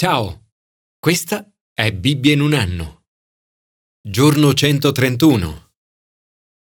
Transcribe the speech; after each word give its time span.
Ciao, 0.00 0.52
questa 1.00 1.52
è 1.74 1.92
Bibbia 1.92 2.32
in 2.32 2.40
un 2.40 2.52
anno. 2.52 3.06
Giorno 4.00 4.54
131. 4.54 5.72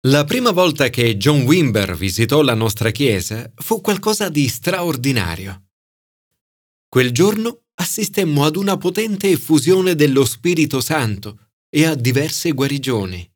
La 0.01 0.23
prima 0.23 0.51
volta 0.51 0.91
che 0.91 1.17
John 1.17 1.41
Wimber 1.41 1.97
visitò 1.97 2.43
la 2.43 2.53
nostra 2.53 2.91
chiesa 2.91 3.51
fu 3.55 3.81
qualcosa 3.81 4.29
di 4.29 4.47
straordinario. 4.47 5.69
Quel 6.87 7.09
giorno 7.09 7.63
assistemmo 7.73 8.45
ad 8.45 8.55
una 8.55 8.77
potente 8.77 9.31
effusione 9.31 9.95
dello 9.95 10.25
Spirito 10.25 10.79
Santo 10.79 11.53
e 11.69 11.85
a 11.85 11.95
diverse 11.95 12.51
guarigioni. 12.51 13.27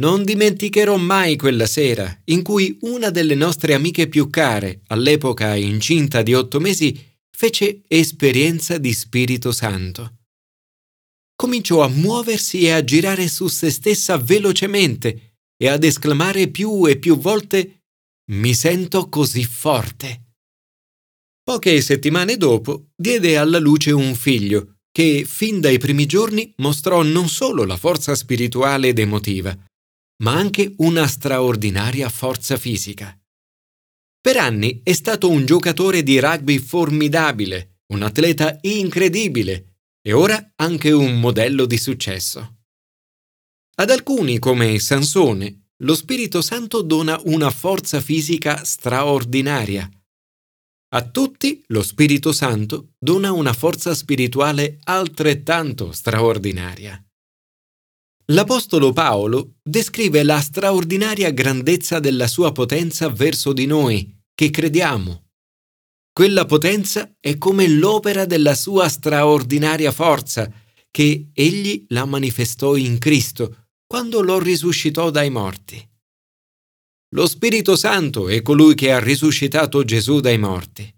Non 0.00 0.24
dimenticherò 0.24 0.96
mai 0.96 1.36
quella 1.36 1.66
sera 1.66 2.20
in 2.24 2.42
cui 2.42 2.78
una 2.80 3.10
delle 3.10 3.36
nostre 3.36 3.74
amiche 3.74 4.08
più 4.08 4.28
care, 4.28 4.80
all'epoca 4.88 5.54
incinta 5.54 6.22
di 6.22 6.34
otto 6.34 6.58
mesi, 6.58 7.10
fece 7.36 7.82
esperienza 7.88 8.78
di 8.78 8.92
Spirito 8.92 9.52
Santo. 9.52 10.18
Cominciò 11.34 11.82
a 11.82 11.88
muoversi 11.88 12.62
e 12.62 12.70
a 12.70 12.84
girare 12.84 13.28
su 13.28 13.48
se 13.48 13.70
stessa 13.70 14.16
velocemente 14.16 15.38
e 15.56 15.68
ad 15.68 15.82
esclamare 15.82 16.48
più 16.48 16.86
e 16.86 16.98
più 16.98 17.18
volte 17.18 17.82
Mi 18.30 18.54
sento 18.54 19.08
così 19.08 19.44
forte. 19.44 20.34
Poche 21.42 21.80
settimane 21.80 22.36
dopo 22.36 22.90
diede 22.94 23.36
alla 23.36 23.58
luce 23.58 23.90
un 23.90 24.14
figlio 24.14 24.76
che 24.92 25.24
fin 25.26 25.60
dai 25.60 25.78
primi 25.78 26.06
giorni 26.06 26.52
mostrò 26.58 27.02
non 27.02 27.28
solo 27.28 27.64
la 27.64 27.76
forza 27.76 28.14
spirituale 28.14 28.88
ed 28.88 28.98
emotiva, 28.98 29.56
ma 30.22 30.34
anche 30.34 30.74
una 30.78 31.06
straordinaria 31.06 32.08
forza 32.08 32.56
fisica. 32.56 33.16
Per 34.22 34.36
anni 34.36 34.82
è 34.84 34.92
stato 34.92 35.28
un 35.28 35.44
giocatore 35.44 36.04
di 36.04 36.20
rugby 36.20 36.58
formidabile, 36.58 37.80
un 37.88 38.02
atleta 38.02 38.56
incredibile 38.60 39.78
e 40.00 40.12
ora 40.12 40.52
anche 40.54 40.92
un 40.92 41.18
modello 41.18 41.66
di 41.66 41.76
successo. 41.76 42.58
Ad 43.74 43.90
alcuni, 43.90 44.38
come 44.38 44.78
Sansone, 44.78 45.70
lo 45.78 45.96
Spirito 45.96 46.40
Santo 46.40 46.82
dona 46.82 47.20
una 47.24 47.50
forza 47.50 48.00
fisica 48.00 48.62
straordinaria. 48.62 49.90
A 50.94 51.02
tutti 51.02 51.60
lo 51.68 51.82
Spirito 51.82 52.30
Santo 52.30 52.92
dona 52.96 53.32
una 53.32 53.52
forza 53.52 53.92
spirituale 53.92 54.78
altrettanto 54.84 55.90
straordinaria. 55.90 57.04
L'Apostolo 58.32 58.94
Paolo 58.94 59.56
descrive 59.62 60.22
la 60.22 60.40
straordinaria 60.40 61.30
grandezza 61.32 62.00
della 62.00 62.26
sua 62.26 62.50
potenza 62.50 63.10
verso 63.10 63.52
di 63.52 63.66
noi, 63.66 64.10
che 64.34 64.48
crediamo. 64.48 65.32
Quella 66.10 66.46
potenza 66.46 67.14
è 67.20 67.36
come 67.36 67.68
l'opera 67.68 68.24
della 68.24 68.54
sua 68.54 68.88
straordinaria 68.88 69.92
forza, 69.92 70.50
che 70.90 71.28
egli 71.34 71.84
la 71.88 72.06
manifestò 72.06 72.74
in 72.76 72.96
Cristo 72.98 73.66
quando 73.86 74.22
lo 74.22 74.38
risuscitò 74.38 75.10
dai 75.10 75.28
morti. 75.28 75.86
Lo 77.14 77.26
Spirito 77.26 77.76
Santo 77.76 78.28
è 78.28 78.40
colui 78.40 78.74
che 78.74 78.92
ha 78.92 78.98
risuscitato 78.98 79.84
Gesù 79.84 80.20
dai 80.20 80.38
morti. 80.38 80.90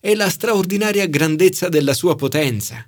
È 0.00 0.12
la 0.14 0.28
straordinaria 0.28 1.06
grandezza 1.06 1.68
della 1.68 1.94
sua 1.94 2.16
potenza. 2.16 2.84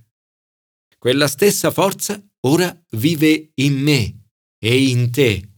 Quella 0.99 1.29
stessa 1.29 1.71
forza 1.71 2.21
ora 2.47 2.77
vive 2.93 3.51
in 3.55 3.79
me 3.79 4.29
e 4.59 4.89
in 4.89 5.11
te. 5.11 5.49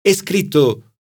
È 0.00 0.12
scritto, 0.12 0.94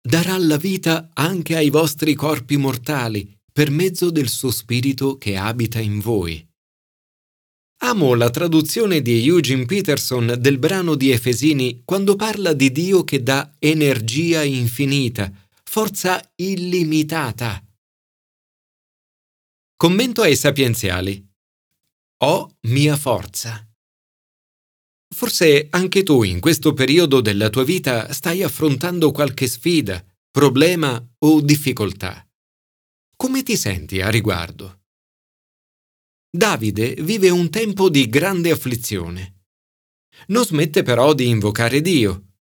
darà 0.00 0.36
la 0.38 0.56
vita 0.56 1.10
anche 1.14 1.56
ai 1.56 1.70
vostri 1.70 2.14
corpi 2.14 2.56
mortali 2.56 3.34
per 3.52 3.70
mezzo 3.70 4.10
del 4.10 4.28
suo 4.28 4.50
spirito 4.50 5.16
che 5.16 5.36
abita 5.36 5.80
in 5.80 5.98
voi. 6.00 6.46
Amo 7.80 8.14
la 8.14 8.30
traduzione 8.30 9.02
di 9.02 9.26
Eugene 9.26 9.66
Peterson 9.66 10.36
del 10.38 10.58
brano 10.58 10.94
di 10.94 11.10
Efesini 11.10 11.82
quando 11.84 12.16
parla 12.16 12.54
di 12.54 12.72
Dio 12.72 13.04
che 13.04 13.22
dà 13.22 13.54
energia 13.58 14.42
infinita, 14.42 15.30
forza 15.62 16.22
illimitata. 16.36 17.62
Commento 19.76 20.22
ai 20.22 20.36
sapienziali. 20.36 21.22
Ho 22.24 22.56
mia 22.62 22.96
forza. 22.96 23.65
Forse 25.16 25.68
anche 25.70 26.02
tu 26.02 26.24
in 26.24 26.40
questo 26.40 26.74
periodo 26.74 27.22
della 27.22 27.48
tua 27.48 27.64
vita 27.64 28.12
stai 28.12 28.42
affrontando 28.42 29.12
qualche 29.12 29.46
sfida, 29.46 30.04
problema 30.30 31.02
o 31.20 31.40
difficoltà. 31.40 32.22
Come 33.16 33.42
ti 33.42 33.56
senti 33.56 34.02
a 34.02 34.10
riguardo? 34.10 34.82
Davide 36.28 36.96
vive 37.00 37.30
un 37.30 37.48
tempo 37.48 37.88
di 37.88 38.10
grande 38.10 38.50
afflizione. 38.50 39.44
Non 40.26 40.44
smette 40.44 40.82
però 40.82 41.14
di 41.14 41.28
invocare 41.28 41.80
Dio. 41.80 42.34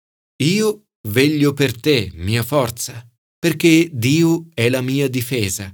Io 0.43 0.87
veglio 1.09 1.53
per 1.53 1.79
te, 1.79 2.11
mia 2.15 2.43
forza, 2.43 3.07
perché 3.39 3.91
Dio 3.93 4.49
è 4.55 4.71
la 4.71 4.81
mia 4.81 5.11
difesa. 5.11 5.71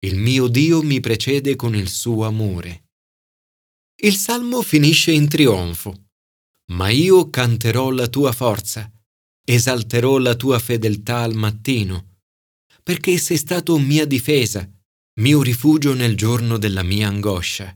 Il 0.00 0.18
mio 0.18 0.48
Dio 0.48 0.82
mi 0.82 1.00
precede 1.00 1.56
con 1.56 1.74
il 1.74 1.88
suo 1.88 2.26
amore. 2.26 2.83
Il 4.04 4.16
salmo 4.16 4.60
finisce 4.60 5.12
in 5.12 5.28
trionfo. 5.28 6.10
Ma 6.72 6.90
io 6.90 7.30
canterò 7.30 7.88
la 7.88 8.06
tua 8.06 8.32
forza, 8.32 8.92
esalterò 9.42 10.18
la 10.18 10.34
tua 10.34 10.58
fedeltà 10.58 11.20
al 11.20 11.32
mattino, 11.32 12.18
perché 12.82 13.16
sei 13.16 13.38
stato 13.38 13.78
mia 13.78 14.04
difesa, 14.04 14.70
mio 15.20 15.40
rifugio 15.40 15.94
nel 15.94 16.18
giorno 16.18 16.58
della 16.58 16.82
mia 16.82 17.08
angoscia. 17.08 17.74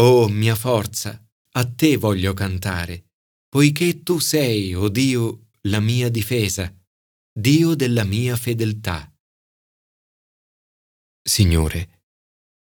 Oh 0.00 0.28
mia 0.28 0.56
forza, 0.56 1.24
a 1.52 1.72
te 1.72 1.96
voglio 1.96 2.34
cantare, 2.34 3.10
poiché 3.48 4.02
tu 4.02 4.18
sei, 4.18 4.74
o 4.74 4.82
oh 4.82 4.88
Dio, 4.88 5.50
la 5.68 5.78
mia 5.78 6.08
difesa, 6.08 6.76
Dio 7.32 7.76
della 7.76 8.02
mia 8.02 8.34
fedeltà. 8.34 9.08
Signore, 11.22 12.02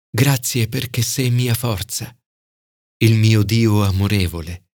grazie 0.08 0.68
perché 0.68 1.02
sei 1.02 1.30
mia 1.30 1.52
forza 1.52 2.16
il 3.02 3.16
mio 3.16 3.42
Dio 3.42 3.82
amorevole. 3.82 4.68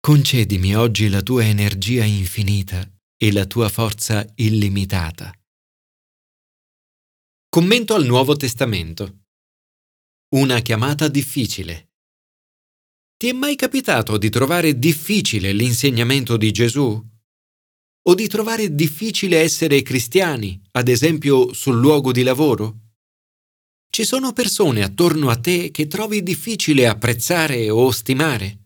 Concedimi 0.00 0.74
oggi 0.74 1.10
la 1.10 1.20
tua 1.20 1.44
energia 1.44 2.02
infinita 2.02 2.90
e 3.18 3.32
la 3.32 3.44
tua 3.44 3.68
forza 3.68 4.26
illimitata. 4.36 5.30
Commento 7.50 7.94
al 7.94 8.06
Nuovo 8.06 8.34
Testamento. 8.34 9.24
Una 10.36 10.60
chiamata 10.60 11.08
difficile. 11.08 11.90
Ti 13.18 13.28
è 13.28 13.32
mai 13.32 13.56
capitato 13.56 14.16
di 14.16 14.30
trovare 14.30 14.78
difficile 14.78 15.52
l'insegnamento 15.52 16.38
di 16.38 16.50
Gesù? 16.50 17.06
O 18.04 18.14
di 18.14 18.26
trovare 18.26 18.74
difficile 18.74 19.40
essere 19.40 19.82
cristiani, 19.82 20.58
ad 20.70 20.88
esempio 20.88 21.52
sul 21.52 21.78
luogo 21.78 22.10
di 22.10 22.22
lavoro? 22.22 22.87
Ci 23.90 24.04
sono 24.04 24.32
persone 24.32 24.82
attorno 24.82 25.30
a 25.30 25.36
te 25.36 25.70
che 25.70 25.86
trovi 25.86 26.22
difficile 26.22 26.86
apprezzare 26.86 27.70
o 27.70 27.90
stimare? 27.90 28.58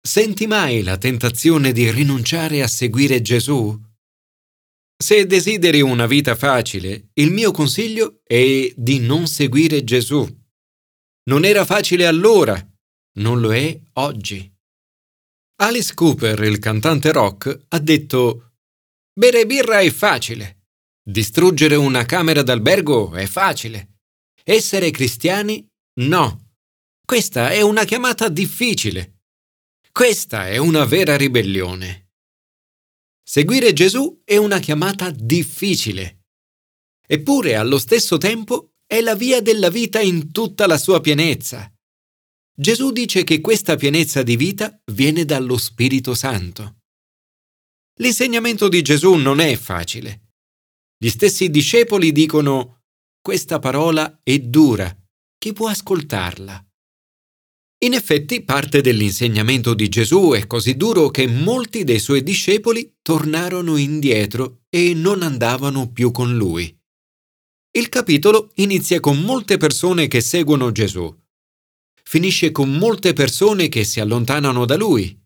Senti 0.00 0.46
mai 0.46 0.82
la 0.82 0.96
tentazione 0.96 1.72
di 1.72 1.90
rinunciare 1.90 2.62
a 2.62 2.68
seguire 2.68 3.20
Gesù? 3.20 3.78
Se 4.96 5.26
desideri 5.26 5.80
una 5.80 6.06
vita 6.06 6.36
facile, 6.36 7.08
il 7.14 7.32
mio 7.32 7.50
consiglio 7.50 8.20
è 8.22 8.72
di 8.76 9.00
non 9.00 9.26
seguire 9.26 9.82
Gesù. 9.82 10.26
Non 11.24 11.44
era 11.44 11.64
facile 11.64 12.06
allora, 12.06 12.56
non 13.18 13.40
lo 13.40 13.52
è 13.54 13.78
oggi. 13.94 14.50
Alice 15.56 15.94
Cooper, 15.94 16.42
il 16.44 16.58
cantante 16.58 17.12
rock, 17.12 17.66
ha 17.68 17.78
detto 17.78 18.52
Bere 19.12 19.46
birra 19.46 19.80
è 19.80 19.90
facile. 19.90 20.66
Distruggere 21.02 21.76
una 21.76 22.04
camera 22.04 22.42
d'albergo 22.42 23.14
è 23.14 23.26
facile. 23.26 23.93
Essere 24.46 24.90
cristiani? 24.90 25.66
No. 26.00 26.56
Questa 27.02 27.50
è 27.50 27.62
una 27.62 27.84
chiamata 27.84 28.28
difficile. 28.28 29.20
Questa 29.90 30.48
è 30.48 30.58
una 30.58 30.84
vera 30.84 31.16
ribellione. 31.16 32.10
Seguire 33.26 33.72
Gesù 33.72 34.20
è 34.22 34.36
una 34.36 34.58
chiamata 34.58 35.10
difficile. 35.10 36.24
Eppure 37.06 37.56
allo 37.56 37.78
stesso 37.78 38.18
tempo 38.18 38.74
è 38.86 39.00
la 39.00 39.14
via 39.14 39.40
della 39.40 39.70
vita 39.70 40.00
in 40.00 40.30
tutta 40.30 40.66
la 40.66 40.76
sua 40.76 41.00
pienezza. 41.00 41.72
Gesù 42.54 42.92
dice 42.92 43.24
che 43.24 43.40
questa 43.40 43.76
pienezza 43.76 44.22
di 44.22 44.36
vita 44.36 44.78
viene 44.92 45.24
dallo 45.24 45.56
Spirito 45.56 46.14
Santo. 46.14 46.80
L'insegnamento 47.98 48.68
di 48.68 48.82
Gesù 48.82 49.14
non 49.14 49.40
è 49.40 49.56
facile. 49.56 50.32
Gli 50.98 51.08
stessi 51.08 51.48
discepoli 51.48 52.12
dicono 52.12 52.73
questa 53.24 53.58
parola 53.58 54.20
è 54.22 54.38
dura. 54.38 54.94
Chi 55.38 55.54
può 55.54 55.68
ascoltarla? 55.68 56.62
In 57.86 57.94
effetti 57.94 58.44
parte 58.44 58.82
dell'insegnamento 58.82 59.72
di 59.72 59.88
Gesù 59.88 60.32
è 60.32 60.46
così 60.46 60.76
duro 60.76 61.08
che 61.08 61.26
molti 61.26 61.84
dei 61.84 62.00
suoi 62.00 62.22
discepoli 62.22 62.98
tornarono 63.00 63.78
indietro 63.78 64.64
e 64.68 64.92
non 64.92 65.22
andavano 65.22 65.90
più 65.90 66.10
con 66.10 66.36
lui. 66.36 66.78
Il 67.70 67.88
capitolo 67.88 68.50
inizia 68.56 69.00
con 69.00 69.18
molte 69.22 69.56
persone 69.56 70.06
che 70.06 70.20
seguono 70.20 70.70
Gesù. 70.70 71.10
Finisce 72.02 72.52
con 72.52 72.76
molte 72.76 73.14
persone 73.14 73.70
che 73.70 73.84
si 73.84 74.00
allontanano 74.00 74.66
da 74.66 74.76
lui. 74.76 75.18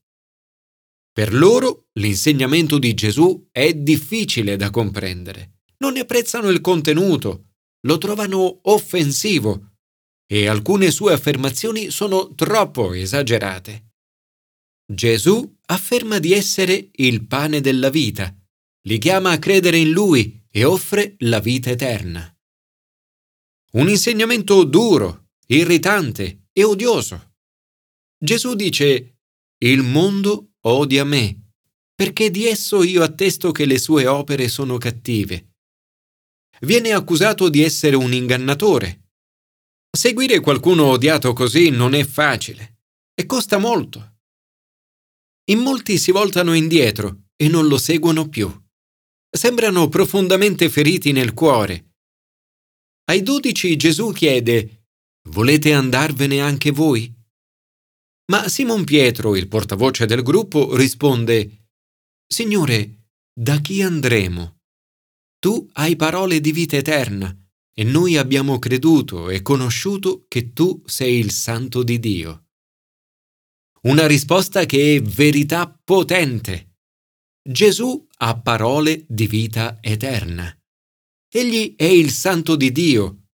Per 1.12 1.34
loro 1.34 1.88
l'insegnamento 1.94 2.78
di 2.78 2.94
Gesù 2.94 3.48
è 3.50 3.74
difficile 3.74 4.54
da 4.54 4.70
comprendere. 4.70 5.62
Non 5.78 5.94
ne 5.94 6.00
apprezzano 6.00 6.48
il 6.48 6.60
contenuto, 6.60 7.47
lo 7.82 7.98
trovano 7.98 8.60
offensivo 8.62 9.76
e 10.26 10.46
alcune 10.46 10.90
sue 10.90 11.12
affermazioni 11.12 11.90
sono 11.90 12.34
troppo 12.34 12.92
esagerate. 12.92 13.92
Gesù 14.90 15.58
afferma 15.66 16.19
di 16.19 16.32
essere 16.32 16.90
il 16.92 17.26
pane 17.26 17.60
della 17.60 17.90
vita, 17.90 18.34
li 18.86 18.98
chiama 18.98 19.32
a 19.32 19.38
credere 19.38 19.78
in 19.78 19.90
lui 19.90 20.42
e 20.50 20.64
offre 20.64 21.14
la 21.19 21.40
vita 21.40 21.70
eterna. 21.70 22.30
Un 23.72 23.88
insegnamento 23.88 24.64
duro, 24.64 25.28
irritante 25.46 26.48
e 26.52 26.64
odioso. 26.64 27.34
Gesù 28.19 28.54
dice, 28.54 29.19
il 29.58 29.82
mondo 29.82 30.54
odia 30.62 31.04
me, 31.04 31.52
perché 31.94 32.31
di 32.31 32.46
esso 32.46 32.82
io 32.82 33.02
attesto 33.02 33.52
che 33.52 33.66
le 33.66 33.78
sue 33.78 34.06
opere 34.06 34.48
sono 34.48 34.78
cattive. 34.78 35.47
Viene 36.60 36.93
accusato 36.93 37.49
di 37.49 37.62
essere 37.62 37.96
un 37.96 38.12
ingannatore. 38.12 39.10
Seguire 39.90 40.40
qualcuno 40.40 40.84
odiato 40.84 41.32
così 41.32 41.70
non 41.70 41.94
è 41.94 42.05
facile 42.05 42.81
e 43.14 43.26
costa 43.26 43.58
molto. 43.58 44.16
In 45.50 45.60
molti 45.60 45.99
si 45.99 46.10
voltano 46.12 46.55
indietro 46.55 47.28
e 47.37 47.49
non 47.49 47.66
lo 47.69 47.78
seguono 47.78 48.28
più. 48.28 48.50
Sembrano 49.31 49.88
profondamente 49.88 50.69
feriti 50.69 51.12
nel 51.12 51.34
cuore 51.34 51.88
ai 53.08 53.22
dodici 53.22 53.75
Gesù 53.76 54.12
chiede, 54.12 54.84
Volete 55.31 55.72
andarvene 55.72 56.40
anche 56.40 56.70
voi? 56.70 57.10
Ma 58.31 58.49
Simon 58.49 58.84
Pietro, 58.84 59.34
il 59.34 59.49
portavoce 59.49 60.05
del 60.05 60.22
gruppo, 60.22 60.76
risponde, 60.76 61.69
Signore, 62.26 63.08
da 63.32 63.60
chi 63.60 63.81
andremo? 63.81 64.57
Tu 65.40 65.69
hai 65.75 65.94
parole 65.94 66.40
di 66.40 66.50
vita 66.50 66.76
eterna 66.76 67.32
e 67.73 67.85
noi 67.85 68.17
abbiamo 68.17 68.58
creduto 68.58 69.31
e 69.31 69.40
conosciuto 69.40 70.25
che 70.26 70.52
tu 70.52 70.82
sei 70.85 71.19
il 71.19 71.31
Santo 71.31 71.85
di 71.85 72.00
Dio. 72.00 72.46
Una 73.82 74.08
risposta 74.08 74.67
che 74.67 74.96
è 74.96 75.00
verità 75.00 75.70
potente. 75.85 76.79
Gesù 77.40 78.05
ha 78.17 78.40
parole 78.40 79.05
di 79.08 79.29
vita 79.29 79.79
eterna. 79.81 80.52
Egli 81.31 81.76
è 81.76 81.84
il 81.84 82.11
santo 82.11 82.56
di 82.56 82.73
Dio. 82.73 83.29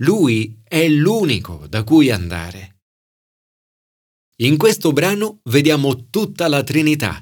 Lui 0.00 0.62
è 0.64 0.88
l'unico 0.88 1.66
da 1.68 1.84
cui 1.84 2.10
andare. 2.10 2.80
In 4.36 4.56
questo 4.56 4.92
brano 4.92 5.40
vediamo 5.44 6.08
tutta 6.08 6.48
la 6.48 6.62
Trinità. 6.62 7.20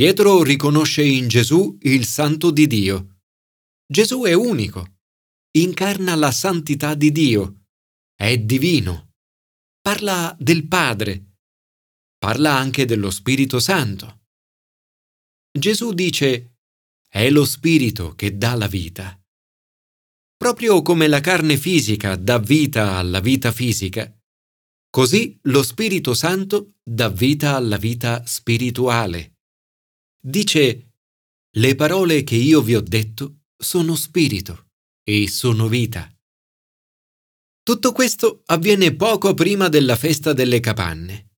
Pietro 0.00 0.42
riconosce 0.42 1.02
in 1.02 1.28
Gesù 1.28 1.76
il 1.82 2.06
santo 2.06 2.50
di 2.50 2.66
Dio. 2.66 3.18
Gesù 3.86 4.22
è 4.22 4.32
unico, 4.32 5.00
incarna 5.58 6.14
la 6.14 6.30
santità 6.30 6.94
di 6.94 7.12
Dio, 7.12 7.66
è 8.16 8.38
divino, 8.38 9.10
parla 9.78 10.34
del 10.40 10.66
Padre, 10.66 11.34
parla 12.16 12.54
anche 12.54 12.86
dello 12.86 13.10
Spirito 13.10 13.60
Santo. 13.60 14.22
Gesù 15.52 15.92
dice 15.92 16.54
è 17.06 17.28
lo 17.28 17.44
spirito 17.44 18.14
che 18.14 18.38
dà 18.38 18.54
la 18.54 18.68
vita. 18.68 19.22
Proprio 20.34 20.80
come 20.80 21.08
la 21.08 21.20
carne 21.20 21.58
fisica 21.58 22.16
dà 22.16 22.38
vita 22.38 22.96
alla 22.96 23.20
vita 23.20 23.52
fisica, 23.52 24.10
così 24.88 25.38
lo 25.42 25.62
Spirito 25.62 26.14
Santo 26.14 26.76
dà 26.82 27.10
vita 27.10 27.54
alla 27.54 27.76
vita 27.76 28.24
spirituale. 28.24 29.29
Dice, 30.22 30.90
le 31.56 31.74
parole 31.74 32.22
che 32.24 32.36
io 32.36 32.60
vi 32.60 32.76
ho 32.76 32.82
detto 32.82 33.44
sono 33.56 33.94
spirito 33.94 34.66
e 35.02 35.26
sono 35.28 35.66
vita. 35.66 36.14
Tutto 37.62 37.92
questo 37.92 38.42
avviene 38.46 38.94
poco 38.94 39.32
prima 39.32 39.68
della 39.68 39.96
festa 39.96 40.34
delle 40.34 40.60
capanne. 40.60 41.30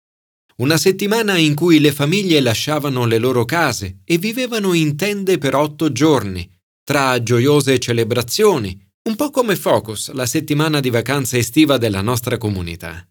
Una 0.57 0.77
settimana 0.77 1.37
in 1.37 1.55
cui 1.55 1.79
le 1.79 1.93
famiglie 1.93 2.41
lasciavano 2.41 3.07
le 3.07 3.19
loro 3.19 3.45
case 3.45 4.01
e 4.05 4.19
vivevano 4.19 4.75
in 4.75 4.97
tende 4.97 5.39
per 5.39 5.55
otto 5.55 5.93
giorni, 5.93 6.51
tra 6.83 7.23
gioiose 7.23 7.79
celebrazioni, 7.79 8.77
un 9.09 9.15
po' 9.15 9.31
come 9.31 9.55
Focus, 9.55 10.11
la 10.11 10.27
settimana 10.27 10.81
di 10.81 10.91
vacanza 10.91 11.37
estiva 11.37 11.79
della 11.79 12.03
nostra 12.03 12.37
comunità. 12.37 13.09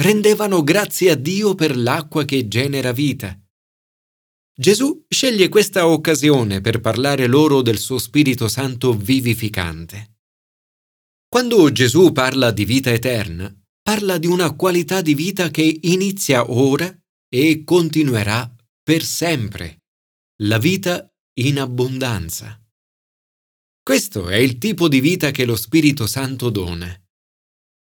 Rendevano 0.00 0.64
grazie 0.64 1.10
a 1.12 1.14
Dio 1.14 1.54
per 1.54 1.76
l'acqua 1.76 2.24
che 2.24 2.48
genera 2.48 2.90
vita. 2.92 3.40
Gesù 4.60 5.04
sceglie 5.08 5.48
questa 5.48 5.86
occasione 5.86 6.60
per 6.60 6.80
parlare 6.80 7.28
loro 7.28 7.62
del 7.62 7.78
suo 7.78 7.96
Spirito 7.96 8.48
Santo 8.48 8.92
vivificante. 8.92 10.16
Quando 11.28 11.70
Gesù 11.70 12.10
parla 12.10 12.50
di 12.50 12.64
vita 12.64 12.90
eterna, 12.90 13.54
parla 13.80 14.18
di 14.18 14.26
una 14.26 14.56
qualità 14.56 15.00
di 15.00 15.14
vita 15.14 15.50
che 15.50 15.78
inizia 15.82 16.50
ora 16.50 16.92
e 17.32 17.62
continuerà 17.62 18.52
per 18.82 19.04
sempre, 19.04 19.84
la 20.42 20.58
vita 20.58 21.08
in 21.38 21.60
abbondanza. 21.60 22.60
Questo 23.80 24.28
è 24.28 24.38
il 24.38 24.58
tipo 24.58 24.88
di 24.88 24.98
vita 24.98 25.30
che 25.30 25.44
lo 25.44 25.54
Spirito 25.54 26.08
Santo 26.08 26.50
dona. 26.50 27.00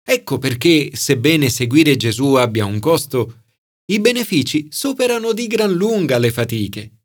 Ecco 0.01 0.39
perché, 0.39 0.93
sebbene 0.95 1.51
seguire 1.51 1.97
Gesù 1.97 2.35
abbia 2.35 2.67
un 2.67 2.79
costo, 2.79 3.42
i 3.93 4.01
benefici 4.01 4.69
superano 4.71 5.33
di 5.33 5.47
gran 5.47 5.73
lunga 5.73 6.17
le 6.19 6.33
fatiche. 6.33 7.01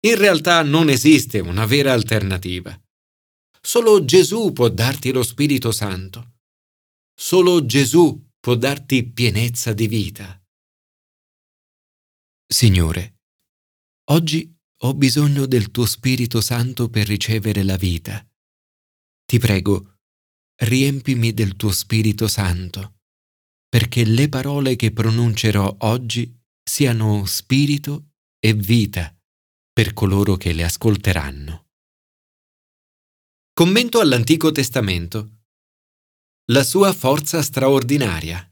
In 0.00 0.16
realtà 0.16 0.62
non 0.62 0.88
esiste 0.88 1.38
una 1.38 1.64
vera 1.64 1.92
alternativa. 1.92 2.78
Solo 3.60 4.04
Gesù 4.04 4.52
può 4.52 4.68
darti 4.68 5.12
lo 5.12 5.22
Spirito 5.22 5.70
Santo. 5.70 6.38
Solo 7.14 7.64
Gesù 7.66 8.30
può 8.40 8.56
darti 8.56 9.04
pienezza 9.12 9.72
di 9.72 9.86
vita. 9.86 10.42
Signore, 12.46 13.20
oggi 14.10 14.52
ho 14.82 14.94
bisogno 14.94 15.46
del 15.46 15.70
tuo 15.70 15.84
Spirito 15.86 16.40
Santo 16.40 16.88
per 16.88 17.06
ricevere 17.06 17.62
la 17.62 17.76
vita. 17.76 18.26
Ti 19.24 19.38
prego, 19.38 19.98
riempimi 20.62 21.32
del 21.32 21.54
tuo 21.54 21.70
Spirito 21.70 22.26
Santo, 22.26 22.99
perché 23.70 24.04
le 24.04 24.28
parole 24.28 24.74
che 24.74 24.92
pronuncerò 24.92 25.76
oggi 25.80 26.36
siano 26.62 27.24
spirito 27.24 28.10
e 28.38 28.52
vita 28.52 29.16
per 29.72 29.94
coloro 29.94 30.36
che 30.36 30.52
le 30.52 30.64
ascolteranno. 30.64 31.68
Commento 33.52 34.00
all'Antico 34.00 34.50
Testamento 34.50 35.36
la 36.50 36.64
sua 36.64 36.92
forza 36.92 37.42
straordinaria. 37.42 38.44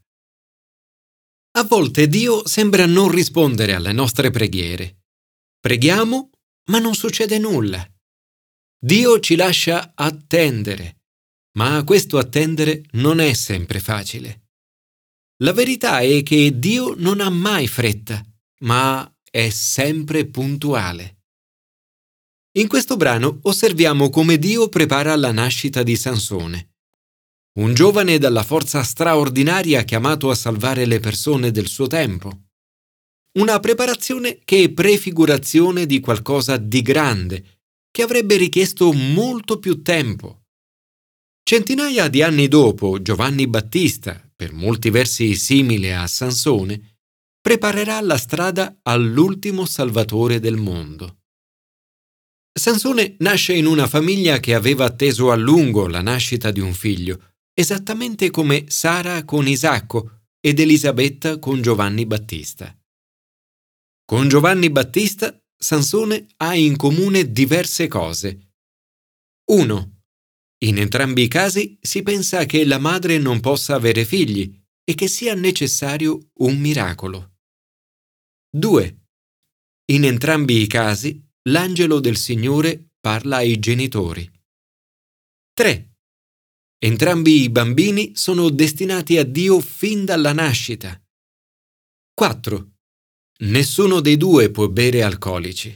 A 1.57 1.63
volte 1.63 2.07
Dio 2.07 2.47
sembra 2.47 2.85
non 2.85 3.11
rispondere 3.11 3.73
alle 3.73 3.91
nostre 3.91 4.29
preghiere. 4.31 5.01
Preghiamo, 5.59 6.29
ma 6.69 6.79
non 6.79 6.95
succede 6.95 7.37
nulla. 7.39 7.85
Dio 8.81 9.19
ci 9.19 9.35
lascia 9.35 9.91
attendere, 9.93 11.01
ma 11.57 11.83
questo 11.83 12.17
attendere 12.17 12.83
non 12.91 13.19
è 13.19 13.33
sempre 13.33 13.81
facile. 13.81 14.48
La 15.41 15.53
verità 15.53 15.99
è 15.99 16.21
che 16.23 16.59
Dio 16.59 16.93
non 16.97 17.21
ha 17.21 17.29
mai 17.29 17.67
fretta, 17.67 18.23
ma 18.59 19.09
è 19.29 19.49
sempre 19.49 20.25
puntuale. 20.27 21.17
In 22.57 22.67
questo 22.67 22.97
brano 22.97 23.39
osserviamo 23.43 24.09
come 24.09 24.37
Dio 24.37 24.69
prepara 24.69 25.15
la 25.15 25.31
nascita 25.31 25.83
di 25.83 25.95
Sansone 25.95 26.69
un 27.59 27.73
giovane 27.73 28.17
dalla 28.17 28.43
forza 28.43 28.83
straordinaria 28.83 29.83
chiamato 29.83 30.29
a 30.29 30.35
salvare 30.35 30.85
le 30.85 30.99
persone 30.99 31.51
del 31.51 31.67
suo 31.67 31.87
tempo. 31.87 32.43
Una 33.37 33.59
preparazione 33.59 34.39
che 34.45 34.63
è 34.63 34.69
prefigurazione 34.71 35.85
di 35.85 35.99
qualcosa 35.99 36.57
di 36.57 36.81
grande, 36.81 37.61
che 37.91 38.01
avrebbe 38.01 38.37
richiesto 38.37 38.93
molto 38.93 39.59
più 39.59 39.81
tempo. 39.81 40.43
Centinaia 41.43 42.07
di 42.07 42.21
anni 42.21 42.47
dopo, 42.47 43.01
Giovanni 43.01 43.47
Battista, 43.47 44.28
per 44.39 44.53
molti 44.53 44.89
versi 44.89 45.35
simile 45.35 45.93
a 45.93 46.07
Sansone, 46.07 46.99
preparerà 47.41 47.99
la 47.99 48.17
strada 48.17 48.79
all'ultimo 48.83 49.65
Salvatore 49.65 50.39
del 50.39 50.55
mondo. 50.55 51.23
Sansone 52.57 53.17
nasce 53.19 53.51
in 53.51 53.65
una 53.65 53.85
famiglia 53.85 54.39
che 54.39 54.53
aveva 54.53 54.85
atteso 54.85 55.29
a 55.29 55.35
lungo 55.35 55.87
la 55.87 56.01
nascita 56.01 56.51
di 56.51 56.61
un 56.61 56.73
figlio, 56.73 57.33
esattamente 57.53 58.29
come 58.29 58.63
Sara 58.69 59.25
con 59.25 59.45
Isacco 59.45 60.21
ed 60.39 60.57
Elisabetta 60.61 61.37
con 61.37 61.61
Giovanni 61.61 62.05
Battista. 62.05 62.73
Con 64.05 64.29
Giovanni 64.29 64.69
Battista 64.69 65.37
Sansone 65.53 66.27
ha 66.37 66.55
in 66.55 66.77
comune 66.77 67.29
diverse 67.29 67.89
cose. 67.89 68.53
1. 69.51 69.98
In 70.61 70.77
entrambi 70.77 71.23
i 71.23 71.27
casi 71.27 71.77
si 71.81 72.03
pensa 72.03 72.45
che 72.45 72.65
la 72.65 72.79
madre 72.79 73.17
non 73.17 73.39
possa 73.39 73.75
avere 73.75 74.03
figli 74.03 74.53
e 74.83 74.93
che 74.93 75.07
sia 75.07 75.33
necessario 75.33 76.31
un 76.39 76.59
miracolo. 76.59 77.37
2. 78.49 79.05
In 79.91 80.03
entrambi 80.03 80.61
i 80.61 80.67
casi 80.67 81.25
l'angelo 81.49 81.99
del 81.99 82.17
Signore 82.17 82.91
parla 82.99 83.37
ai 83.37 83.57
genitori. 83.59 84.29
3. 85.53 85.93
Entrambi 86.77 87.43
i 87.43 87.49
bambini 87.49 88.15
sono 88.15 88.49
destinati 88.49 89.17
a 89.17 89.23
Dio 89.23 89.59
fin 89.61 90.03
dalla 90.03 90.33
nascita. 90.33 91.01
4. 92.13 92.71
Nessuno 93.41 94.01
dei 94.01 94.17
due 94.17 94.51
può 94.51 94.67
bere 94.67 95.03
alcolici. 95.03 95.71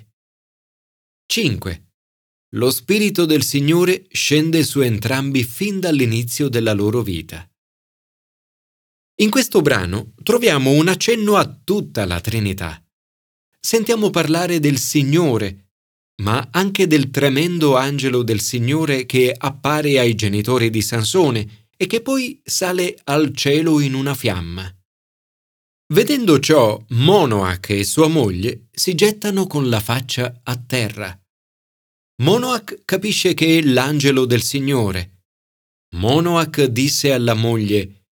5. 1.25 1.92
Lo 2.55 2.69
Spirito 2.69 3.25
del 3.25 3.43
Signore 3.43 4.05
scende 4.11 4.63
su 4.63 4.81
entrambi 4.81 5.43
fin 5.43 5.79
dall'inizio 5.79 6.49
della 6.49 6.73
loro 6.73 7.01
vita. 7.01 7.49
In 9.21 9.31
questo 9.31 9.61
brano 9.61 10.13
troviamo 10.21 10.69
un 10.69 10.87
accenno 10.87 11.35
a 11.35 11.47
tutta 11.47 12.05
la 12.05 12.21
Trinità. 12.21 12.79
Sentiamo 13.59 14.11
parlare 14.11 14.59
del 14.59 14.77
Signore, 14.77 15.71
ma 16.21 16.49
anche 16.51 16.85
del 16.85 17.09
tremendo 17.09 17.75
angelo 17.75 18.21
del 18.21 18.39
Signore 18.39 19.07
che 19.07 19.33
appare 19.35 19.97
ai 19.97 20.13
genitori 20.13 20.69
di 20.69 20.81
Sansone 20.83 21.69
e 21.75 21.87
che 21.87 22.01
poi 22.01 22.39
sale 22.43 22.95
al 23.05 23.35
cielo 23.35 23.79
in 23.79 23.95
una 23.95 24.13
fiamma. 24.13 24.71
Vedendo 25.91 26.39
ciò, 26.39 26.79
Monoach 26.89 27.71
e 27.71 27.83
sua 27.83 28.07
moglie 28.07 28.67
si 28.71 28.93
gettano 28.93 29.47
con 29.47 29.69
la 29.69 29.79
faccia 29.79 30.41
a 30.43 30.55
terra. 30.55 31.17
Monoach 32.21 32.83
capisce 32.85 33.33
che 33.33 33.57
è 33.57 33.61
l'angelo 33.63 34.25
del 34.25 34.43
Signore. 34.43 35.23
Monoach 35.95 36.65
disse 36.65 37.11
alla 37.11 37.33
moglie, 37.33 38.05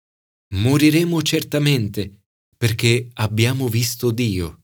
Moriremo 0.55 1.21
certamente, 1.21 2.23
perché 2.57 3.09
abbiamo 3.13 3.67
visto 3.67 4.09
Dio. 4.09 4.63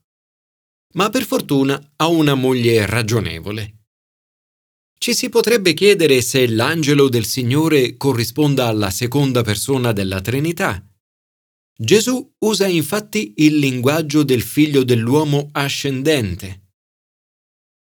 Ma 0.96 1.10
per 1.10 1.24
fortuna 1.24 1.94
ha 1.98 2.08
una 2.08 2.34
moglie 2.34 2.86
ragionevole. 2.88 3.76
Ci 4.98 5.14
si 5.14 5.30
potrebbe 5.30 5.74
chiedere 5.74 6.22
se 6.22 6.48
l'angelo 6.48 7.08
del 7.08 7.26
Signore 7.26 7.96
corrisponda 7.96 8.66
alla 8.66 8.90
seconda 8.90 9.44
persona 9.44 9.92
della 9.92 10.20
Trinità. 10.20 10.84
Gesù 11.80 12.34
usa 12.40 12.66
infatti 12.66 13.34
il 13.38 13.60
linguaggio 13.60 14.24
del 14.24 14.42
figlio 14.42 14.84
dell'uomo 14.84 15.50
ascendente. 15.52 16.67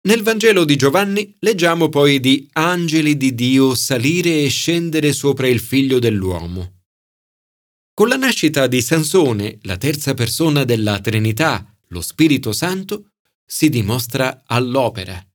Nel 0.06 0.22
Vangelo 0.22 0.66
di 0.66 0.76
Giovanni 0.76 1.34
leggiamo 1.38 1.88
poi 1.88 2.20
di 2.20 2.46
angeli 2.52 3.16
di 3.16 3.34
Dio 3.34 3.74
salire 3.74 4.42
e 4.42 4.48
scendere 4.48 5.14
sopra 5.14 5.48
il 5.48 5.60
figlio 5.60 5.98
dell'uomo. 5.98 6.82
Con 7.94 8.08
la 8.08 8.16
nascita 8.16 8.66
di 8.66 8.82
Sansone, 8.82 9.60
la 9.62 9.78
terza 9.78 10.12
persona 10.12 10.64
della 10.64 11.00
Trinità, 11.00 11.74
lo 11.88 12.02
Spirito 12.02 12.52
Santo, 12.52 13.12
si 13.46 13.70
dimostra 13.70 14.42
all'opera. 14.44 15.26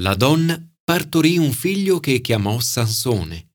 La 0.00 0.16
donna 0.16 0.60
partorì 0.82 1.38
un 1.38 1.52
figlio 1.52 2.00
che 2.00 2.20
chiamò 2.20 2.58
Sansone. 2.58 3.52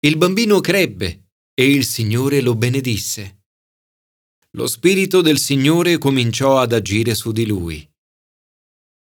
Il 0.00 0.18
bambino 0.18 0.60
crebbe 0.60 1.28
e 1.54 1.70
il 1.72 1.86
Signore 1.86 2.42
lo 2.42 2.54
benedisse. 2.56 3.44
Lo 4.50 4.66
Spirito 4.66 5.22
del 5.22 5.38
Signore 5.38 5.96
cominciò 5.96 6.58
ad 6.58 6.74
agire 6.74 7.14
su 7.14 7.32
di 7.32 7.46
lui. 7.46 7.88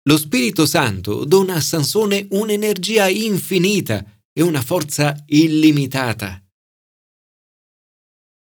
Lo 0.07 0.17
Spirito 0.17 0.67
Santo 0.67 1.25
dona 1.25 1.55
a 1.55 1.62
Sansone 1.62 2.27
un'energia 2.29 3.09
infinita 3.09 4.05
e 4.31 4.43
una 4.43 4.62
forza 4.62 5.15
illimitata. 5.25 6.45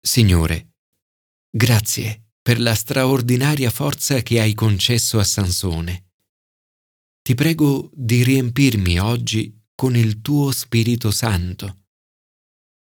Signore, 0.01 0.77
grazie 1.51 2.33
per 2.41 2.59
la 2.59 2.75
straordinaria 2.75 3.69
forza 3.69 4.23
che 4.23 4.41
hai 4.41 4.55
concesso 4.55 5.19
a 5.19 5.25
Sansone. 5.25 6.13
Ti 7.21 7.35
prego 7.35 7.91
di 7.93 8.25
riempirmi 8.25 8.99
oggi 8.99 9.55
con 9.75 9.95
il 9.95 10.23
tuo 10.23 10.53
Spirito 10.53 11.11
Santo. 11.11 11.85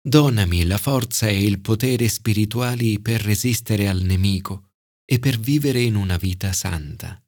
Donami 0.00 0.64
la 0.64 0.78
forza 0.78 1.28
e 1.28 1.44
il 1.44 1.60
potere 1.60 2.08
spirituali 2.08 2.98
per 2.98 3.20
resistere 3.20 3.88
al 3.88 4.00
nemico 4.00 4.70
e 5.04 5.18
per 5.18 5.38
vivere 5.38 5.82
in 5.82 5.96
una 5.96 6.16
vita 6.16 6.52
santa. 6.54 7.23